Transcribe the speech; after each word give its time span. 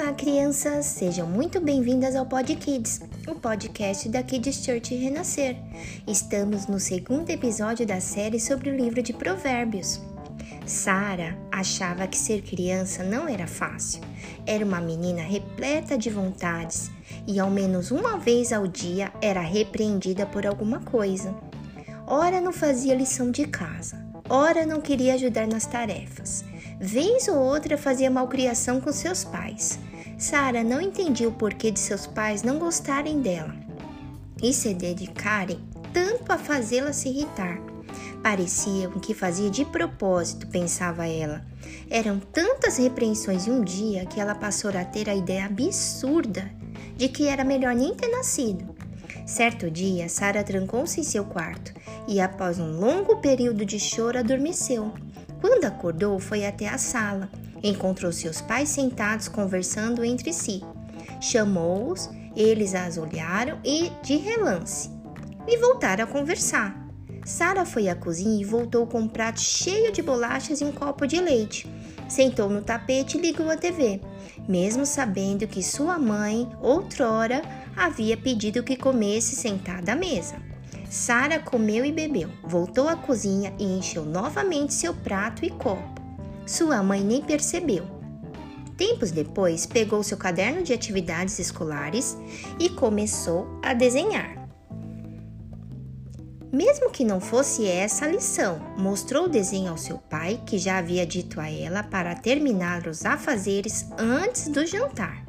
Olá, 0.00 0.12
crianças! 0.12 0.86
Sejam 0.86 1.26
muito 1.26 1.60
bem-vindas 1.60 2.14
ao 2.14 2.24
Pod 2.24 2.54
Kids, 2.54 3.00
o 3.26 3.34
podcast 3.34 4.08
da 4.08 4.22
Kids 4.22 4.64
Church 4.64 4.94
Renascer. 4.94 5.56
Estamos 6.06 6.68
no 6.68 6.78
segundo 6.78 7.28
episódio 7.30 7.84
da 7.84 8.00
série 8.00 8.38
sobre 8.38 8.70
o 8.70 8.76
livro 8.76 9.02
de 9.02 9.12
Provérbios. 9.12 10.00
Sara 10.64 11.36
achava 11.50 12.06
que 12.06 12.16
ser 12.16 12.42
criança 12.42 13.02
não 13.02 13.26
era 13.26 13.48
fácil. 13.48 14.00
Era 14.46 14.64
uma 14.64 14.80
menina 14.80 15.20
repleta 15.20 15.98
de 15.98 16.10
vontades 16.10 16.92
e, 17.26 17.40
ao 17.40 17.50
menos 17.50 17.90
uma 17.90 18.16
vez 18.18 18.52
ao 18.52 18.68
dia, 18.68 19.12
era 19.20 19.40
repreendida 19.40 20.24
por 20.24 20.46
alguma 20.46 20.78
coisa. 20.78 21.34
Ora 22.06 22.40
não 22.40 22.52
fazia 22.52 22.94
lição 22.94 23.32
de 23.32 23.48
casa, 23.48 24.00
ora 24.28 24.64
não 24.64 24.80
queria 24.80 25.14
ajudar 25.14 25.48
nas 25.48 25.66
tarefas. 25.66 26.44
Vez 26.80 27.26
ou 27.26 27.36
outra 27.36 27.76
fazia 27.76 28.10
malcriação 28.10 28.80
com 28.80 28.92
seus 28.92 29.24
pais. 29.24 29.78
Sara 30.16 30.62
não 30.62 30.80
entendia 30.80 31.28
o 31.28 31.32
porquê 31.32 31.70
de 31.70 31.80
seus 31.80 32.06
pais 32.06 32.42
não 32.42 32.58
gostarem 32.58 33.20
dela 33.20 33.54
e 34.42 34.52
se 34.52 34.72
dedicarem 34.74 35.60
tanto 35.92 36.30
a 36.30 36.38
fazê-la 36.38 36.92
se 36.92 37.08
irritar. 37.08 37.58
Pareciam 38.22 38.92
que 39.00 39.14
fazia 39.14 39.50
de 39.50 39.64
propósito, 39.64 40.46
pensava 40.46 41.06
ela. 41.06 41.44
Eram 41.90 42.18
tantas 42.18 42.76
repreensões 42.76 43.46
em 43.46 43.52
um 43.52 43.64
dia 43.64 44.06
que 44.06 44.20
ela 44.20 44.34
passou 44.34 44.70
a 44.70 44.84
ter 44.84 45.08
a 45.08 45.14
ideia 45.14 45.46
absurda 45.46 46.50
de 46.96 47.08
que 47.08 47.26
era 47.26 47.44
melhor 47.44 47.74
nem 47.74 47.94
ter 47.94 48.08
nascido. 48.08 48.76
Certo 49.26 49.70
dia, 49.70 50.08
Sara 50.08 50.42
trancou-se 50.42 51.00
em 51.00 51.04
seu 51.04 51.24
quarto 51.24 51.72
e, 52.06 52.20
após 52.20 52.58
um 52.58 52.78
longo 52.78 53.16
período 53.16 53.64
de 53.64 53.78
choro, 53.78 54.18
adormeceu. 54.18 54.92
Quando 55.40 55.64
acordou, 55.64 56.18
foi 56.18 56.44
até 56.44 56.68
a 56.68 56.78
sala. 56.78 57.30
Encontrou 57.62 58.12
seus 58.12 58.40
pais 58.40 58.68
sentados 58.68 59.28
conversando 59.28 60.04
entre 60.04 60.32
si. 60.32 60.62
Chamou-os, 61.20 62.08
eles 62.36 62.74
as 62.74 62.96
olharam 62.96 63.58
e, 63.64 63.90
de 64.02 64.16
relance, 64.16 64.90
e 65.46 65.56
voltaram 65.56 66.04
a 66.04 66.06
conversar. 66.06 66.88
Sara 67.24 67.66
foi 67.66 67.88
à 67.88 67.94
cozinha 67.94 68.40
e 68.40 68.44
voltou 68.44 68.86
com 68.86 69.00
um 69.00 69.08
prato 69.08 69.40
cheio 69.40 69.92
de 69.92 70.00
bolachas 70.00 70.60
e 70.60 70.64
um 70.64 70.72
copo 70.72 71.06
de 71.06 71.20
leite. 71.20 71.68
Sentou 72.08 72.48
no 72.48 72.62
tapete 72.62 73.18
e 73.18 73.20
ligou 73.20 73.50
a 73.50 73.56
TV, 73.56 74.00
mesmo 74.48 74.86
sabendo 74.86 75.46
que 75.46 75.62
sua 75.62 75.98
mãe, 75.98 76.48
outrora, 76.62 77.42
havia 77.76 78.16
pedido 78.16 78.62
que 78.62 78.76
comesse 78.76 79.36
sentada 79.36 79.92
à 79.92 79.96
mesa. 79.96 80.47
Sara 80.90 81.38
comeu 81.38 81.84
e 81.84 81.92
bebeu, 81.92 82.30
voltou 82.42 82.88
à 82.88 82.96
cozinha 82.96 83.52
e 83.58 83.64
encheu 83.64 84.04
novamente 84.04 84.72
seu 84.72 84.94
prato 84.94 85.44
e 85.44 85.50
copo. 85.50 86.00
Sua 86.46 86.82
mãe 86.82 87.02
nem 87.02 87.20
percebeu. 87.20 87.86
Tempos 88.76 89.10
depois, 89.10 89.66
pegou 89.66 90.02
seu 90.02 90.16
caderno 90.16 90.62
de 90.62 90.72
atividades 90.72 91.38
escolares 91.38 92.16
e 92.58 92.70
começou 92.70 93.46
a 93.62 93.74
desenhar. 93.74 94.38
Mesmo 96.50 96.90
que 96.90 97.04
não 97.04 97.20
fosse 97.20 97.66
essa 97.66 98.06
a 98.06 98.08
lição, 98.08 98.58
mostrou 98.78 99.24
o 99.24 99.28
desenho 99.28 99.70
ao 99.70 99.76
seu 99.76 99.98
pai, 99.98 100.40
que 100.46 100.56
já 100.56 100.78
havia 100.78 101.04
dito 101.04 101.38
a 101.38 101.50
ela 101.50 101.82
para 101.82 102.14
terminar 102.14 102.86
os 102.86 103.04
afazeres 103.04 103.84
antes 103.98 104.48
do 104.48 104.64
jantar. 104.64 105.22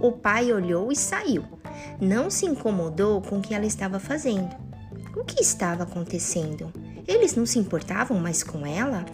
O 0.00 0.12
pai 0.12 0.52
olhou 0.52 0.92
e 0.92 0.96
saiu. 0.96 1.44
Não 1.98 2.28
se 2.28 2.44
incomodou 2.44 3.22
com 3.22 3.38
o 3.38 3.40
que 3.40 3.54
ela 3.54 3.64
estava 3.64 3.98
fazendo. 3.98 4.67
O 5.16 5.24
que 5.24 5.42
estava 5.42 5.84
acontecendo? 5.84 6.72
Eles 7.06 7.34
não 7.34 7.46
se 7.46 7.58
importavam 7.58 8.18
mais 8.18 8.42
com 8.42 8.66
ela? 8.66 9.04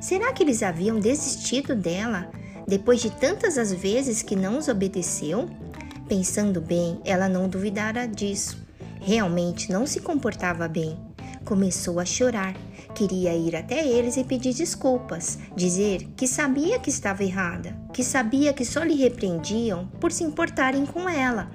Será 0.00 0.32
que 0.32 0.42
eles 0.42 0.62
haviam 0.62 0.98
desistido 0.98 1.74
dela 1.74 2.30
depois 2.66 3.00
de 3.00 3.10
tantas 3.10 3.56
as 3.56 3.72
vezes 3.72 4.22
que 4.22 4.36
não 4.36 4.58
os 4.58 4.68
obedeceu? 4.68 5.48
Pensando 6.08 6.60
bem, 6.60 7.00
ela 7.04 7.28
não 7.28 7.48
duvidara 7.48 8.06
disso. 8.06 8.58
Realmente 9.00 9.70
não 9.72 9.86
se 9.86 10.00
comportava 10.00 10.66
bem. 10.68 10.98
Começou 11.44 12.00
a 12.00 12.04
chorar. 12.04 12.54
Queria 12.94 13.34
ir 13.34 13.56
até 13.56 13.86
eles 13.86 14.16
e 14.16 14.24
pedir 14.24 14.54
desculpas, 14.54 15.38
dizer 15.56 16.08
que 16.16 16.28
sabia 16.28 16.78
que 16.78 16.90
estava 16.90 17.24
errada, 17.24 17.76
que 17.92 18.04
sabia 18.04 18.52
que 18.52 18.64
só 18.64 18.82
lhe 18.82 18.94
repreendiam 18.94 19.88
por 20.00 20.12
se 20.12 20.22
importarem 20.22 20.86
com 20.86 21.08
ela 21.08 21.50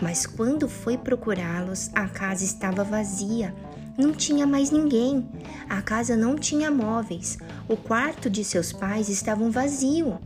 mas 0.00 0.26
quando 0.26 0.68
foi 0.68 0.96
procurá-los, 0.96 1.90
a 1.94 2.08
casa 2.08 2.44
estava 2.44 2.84
vazia. 2.84 3.54
Não 3.96 4.12
tinha 4.12 4.46
mais 4.46 4.70
ninguém. 4.70 5.28
A 5.68 5.80
casa 5.80 6.16
não 6.16 6.36
tinha 6.36 6.70
móveis. 6.70 7.38
O 7.68 7.76
quarto 7.76 8.28
de 8.28 8.44
seus 8.44 8.72
pais 8.72 9.08
estava 9.08 9.48
vazio. 9.48 10.18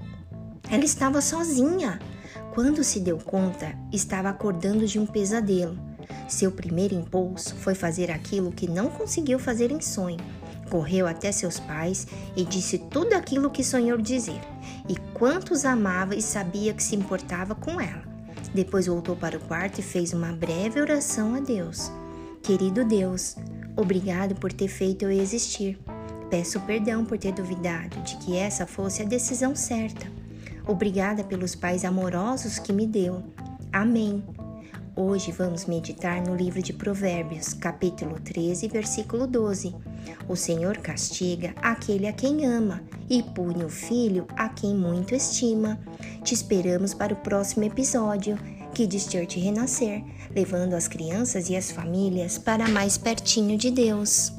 Ela 0.70 0.84
estava 0.84 1.20
sozinha. 1.20 1.98
Quando 2.54 2.82
se 2.82 3.00
deu 3.00 3.18
conta, 3.18 3.74
estava 3.92 4.30
acordando 4.30 4.86
de 4.86 4.98
um 4.98 5.06
pesadelo. 5.06 5.78
Seu 6.28 6.52
primeiro 6.52 6.94
impulso 6.94 7.54
foi 7.56 7.74
fazer 7.74 8.10
aquilo 8.10 8.52
que 8.52 8.68
não 8.68 8.88
conseguiu 8.88 9.38
fazer 9.38 9.70
em 9.70 9.80
sonho. 9.80 10.18
Correu 10.70 11.06
até 11.06 11.32
seus 11.32 11.58
pais 11.58 12.06
e 12.36 12.44
disse 12.44 12.78
tudo 12.78 13.14
aquilo 13.14 13.50
que 13.50 13.64
sonhou 13.64 13.96
dizer, 13.98 14.40
e 14.88 14.96
quantos 15.14 15.64
amava 15.64 16.14
e 16.14 16.20
sabia 16.20 16.74
que 16.74 16.82
se 16.82 16.94
importava 16.94 17.54
com 17.54 17.80
ela. 17.80 18.02
Depois 18.54 18.86
voltou 18.86 19.16
para 19.16 19.36
o 19.36 19.40
quarto 19.40 19.78
e 19.78 19.82
fez 19.82 20.12
uma 20.12 20.32
breve 20.32 20.80
oração 20.80 21.34
a 21.34 21.40
Deus. 21.40 21.90
Querido 22.42 22.84
Deus, 22.84 23.36
obrigado 23.76 24.34
por 24.34 24.52
ter 24.52 24.68
feito 24.68 25.04
eu 25.04 25.10
existir. 25.10 25.78
Peço 26.30 26.60
perdão 26.60 27.04
por 27.04 27.18
ter 27.18 27.32
duvidado 27.32 28.00
de 28.02 28.16
que 28.18 28.36
essa 28.36 28.66
fosse 28.66 29.02
a 29.02 29.04
decisão 29.04 29.54
certa. 29.54 30.06
Obrigada 30.66 31.24
pelos 31.24 31.54
pais 31.54 31.84
amorosos 31.84 32.58
que 32.58 32.72
me 32.72 32.86
deu. 32.86 33.22
Amém. 33.72 34.22
Hoje 35.00 35.30
vamos 35.30 35.64
meditar 35.64 36.20
no 36.20 36.34
livro 36.34 36.60
de 36.60 36.72
Provérbios, 36.72 37.54
capítulo 37.54 38.18
13, 38.18 38.66
versículo 38.66 39.28
12. 39.28 39.72
O 40.28 40.34
Senhor 40.34 40.78
castiga 40.78 41.54
aquele 41.62 42.08
a 42.08 42.12
quem 42.12 42.44
ama 42.44 42.82
e 43.08 43.22
pune 43.22 43.64
o 43.64 43.68
filho 43.68 44.26
a 44.30 44.48
quem 44.48 44.74
muito 44.74 45.14
estima. 45.14 45.78
Te 46.24 46.34
esperamos 46.34 46.94
para 46.94 47.14
o 47.14 47.18
próximo 47.18 47.62
episódio. 47.64 48.36
Kids 48.74 49.04
Church 49.08 49.38
Renascer, 49.38 50.02
levando 50.34 50.74
as 50.74 50.88
crianças 50.88 51.48
e 51.48 51.54
as 51.54 51.70
famílias 51.70 52.36
para 52.36 52.66
mais 52.66 52.98
pertinho 52.98 53.56
de 53.56 53.70
Deus. 53.70 54.32